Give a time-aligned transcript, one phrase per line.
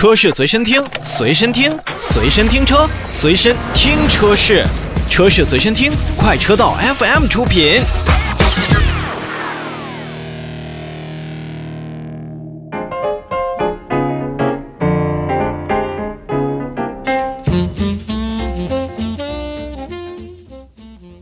[0.00, 4.64] 车市随身听，随身听，随身听车，随身听车市，
[5.10, 7.82] 车市随身听，快车道 FM 出品。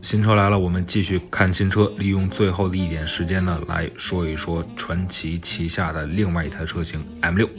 [0.01, 1.91] 新车来了，我们继续看新车。
[1.97, 7.49] 利用最后的一点时间呢，来说一说传祺旗下的另外一台车型 M6。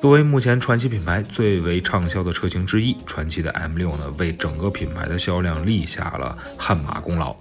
[0.00, 7.36] 作为目前传祺品牌最为畅销的车型之一，传祺的 M6 呢，为整个品牌的销量立下了汗马功劳。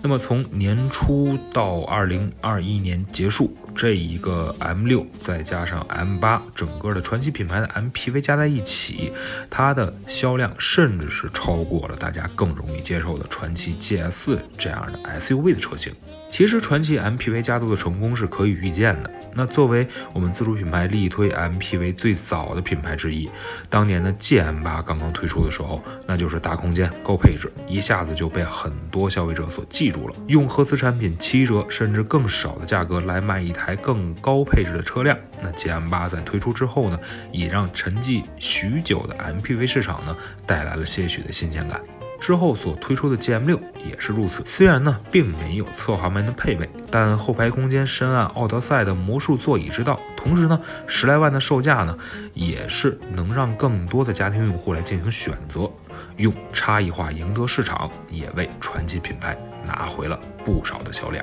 [0.00, 9.12] 那么从年初到二零二一年结束，这一个 M6 再加上 M8，整个的传祺品牌的 MPV 加在一起，
[9.50, 15.92] 它的销量甚至是超过了大家更容易接受的传祺 GS 这样的 SUV 的车型。
[16.30, 19.10] 其实传祺 MPV 家族的成功是可以预见的。
[19.34, 23.28] 那作为我们自主品牌力推 MPV 最早的品牌之一，
[23.68, 30.14] 当年的 GM8 刚刚推出的时候，那就是大空间、高配置，一下子就被很多消费者所记住了。
[30.28, 36.98] 用合资产品七折甚至更少的价格来卖一台更高配置的车辆，那 GM8 在推出之后呢，
[37.32, 41.80] 也让沉寂许久的 MPV 市场呢带来了些许的新鲜感。
[42.20, 51.96] 之后所推出的 G M 六也是如此，虽然呢并没有侧滑门的配备，但后排空间深谙奥德赛的魔术座椅之道，同时呢十来万的售价呢
[52.32, 55.70] 也是能让更多的家庭用户来进行选择，
[56.16, 61.22] 用差异化赢得市场，也为传奇品牌拿回了不少的销量。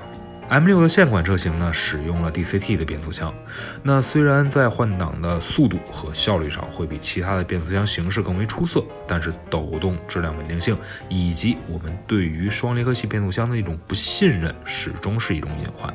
[0.52, 3.34] M6 的现款车型呢，使用了 DCT 的变速箱。
[3.82, 10.78] 那虽然在换挡的速度和效率上会比其他的变速箱形式更为出色，但是抖动、质量稳定性
[11.08, 15.90] 以及我们对于双离合器变速箱的一种不信任，始终是一种隐患。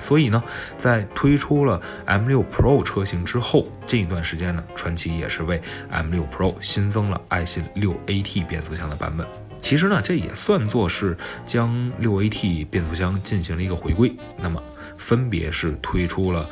[0.00, 0.42] 所以呢，
[0.76, 9.24] 在推出了 M6 Pro 车型之后，近一段时间呢，传祺也是为 M6 Pro 新增了爱信 6AT 变速箱的版本。
[9.62, 14.14] 其实呢，这也算作是将六 AT 变速箱进行了一个回归。
[14.36, 14.62] 那么，
[14.98, 16.46] 分别是推出了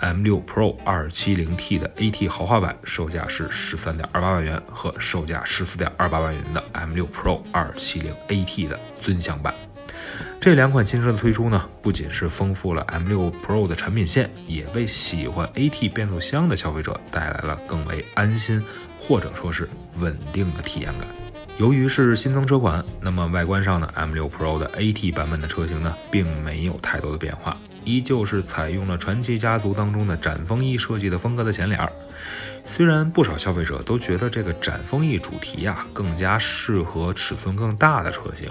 [0.00, 9.52] M6 Pro 270T 的 AT 豪华版，售价是十三点二八万元，和售价十四点二八万元的 M6 Pro 270AT 的尊享版。
[10.40, 18.62] 这两款新车的推出呢，不仅是丰富了 M6 Pro 的产品线，也为喜欢 AT 变速箱的消费者带来了更为安心
[19.00, 19.68] 或者说是
[19.98, 21.23] 稳定的体验感。
[21.56, 31.88] 由于是新增车款，那么外观上呢，M6 Pro 的 AT 版本的车型呢，并没有太多的变化，依旧是采用了传奇家族当中的展风衣设计的风格的前脸。
[32.66, 38.50] 虽然不少消费者都觉得这个展风翼主题呀更加适合尺寸更大的车型，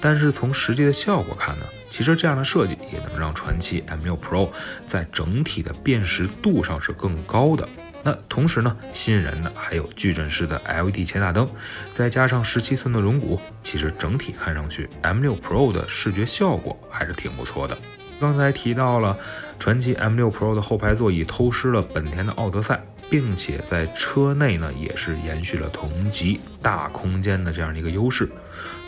[0.00, 4.50] 但是从实际的效果看呢，其实这样的设计也能让传祺 M6 Pro
[4.86, 7.68] 在整体的辨识度上是更高的。
[8.04, 11.48] 那同时呢，吸引人的还有矩阵式的 LED 前大灯，
[11.92, 17.76] 再加上十七寸的轮毂，其实整体看上去 M6 Pro 的视觉效果还是挺不错的。
[18.20, 19.18] 刚才提到了
[19.58, 22.80] 传祺 M6 Pro 的后排座椅偷师了本田的奥德赛，
[23.10, 28.28] 并且在车内呢也是延续了同级大空间的这样的一个优势。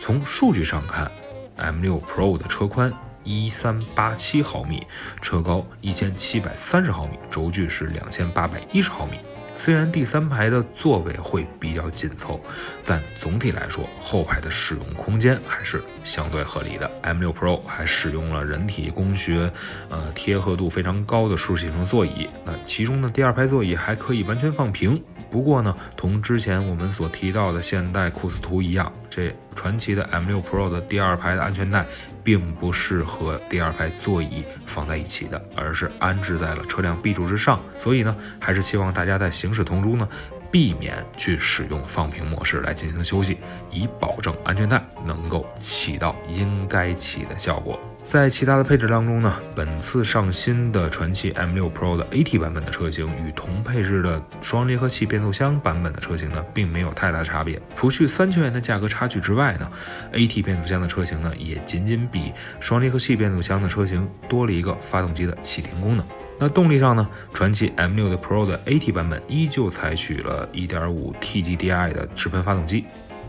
[0.00, 1.10] 从数据上看
[1.56, 2.92] ，M6 Pro 的车宽。
[3.24, 4.86] 一三八七毫米，
[5.20, 9.18] 车高一千七百三十毫米，轴距是两千八百一十毫米。
[9.58, 12.40] 虽然第三排的座位会比较紧凑，
[12.86, 16.90] 但总体来说后排的使用空间还是相对合理的。
[17.02, 19.50] M6 Pro 还使用了人体工学，
[19.90, 22.28] 呃贴合度非常高的舒适性座椅。
[22.44, 25.02] 那其中呢第二排座椅还可以完全放平。
[25.30, 31.84] 不过呢，同之前我们所提到的现代库斯图一样，这传祺的 M6 Pro 的第二排的安全带
[32.24, 37.60] 并不是和第二排座椅放在一起的，而是安置在了车辆 B 柱之上。
[37.78, 40.08] 所以呢，还是希望大家在行驶途中呢，
[40.50, 43.38] 避免去使用放平模式来进行休息，
[43.70, 47.78] 以保证安全带能够起到应该起的效果。
[48.10, 57.60] 在其他的配置当中呢，本次上新的传祺 M6 Pro 的 AT 版本的车型与同配置的双离合器变速箱版本的车型呢，并没有太大差别。
[57.76, 59.70] 除去三千元的价格差距之外呢
[60.14, 66.06] ，AT 变速箱的车型呢，也仅仅比双离合器变速箱的车型多了一个发动机的启停功能。
[66.38, 72.86] 那动力上呢，传祺 M6 的 Pro 的 AT 版本依旧采取了 1.5TGDI 的直喷发动机，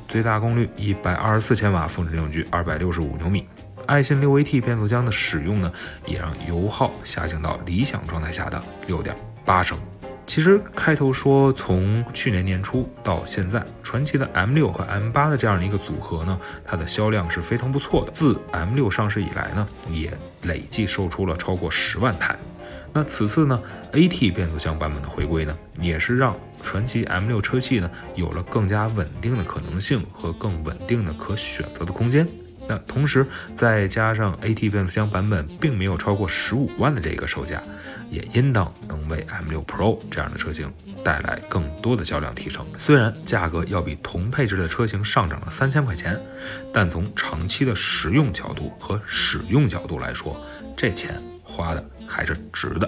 [0.08, 3.46] 最大功率124千瓦，峰值扭矩265牛米。
[3.90, 5.74] 爱信六 AT 变速箱的使用呢，
[6.06, 9.76] 也让油耗下降到理想状态下的六点八升。
[10.28, 18.12] 其实开头说，从去年年初到现在，传祺的 M 六和 M 八的这样的一个组合呢，它的销量是非常不错的。
[18.12, 22.38] 自 M 六上市以来呢，也累计售出了超过十万台。
[22.94, 23.60] 那此次呢
[23.94, 32.28] ，AT 变速箱版本的回归呢，也是让传祺 M6 车系呢有了更加稳定的可能性和更稳定的可选择的空间。
[32.70, 33.26] 那同时
[33.58, 37.60] 再加上 AT 变速箱版本并没有超过十五万的这个售价，
[38.12, 40.72] 也应当能为 M6 Pro 这样的车型
[41.04, 42.64] 带来更多的销量提升。
[42.78, 46.16] 虽然价格要比同配置的车型上涨了三千块钱，
[46.72, 50.40] 但从长期的实用角度和使用角度来说，
[50.78, 52.88] 这钱花的还是值的。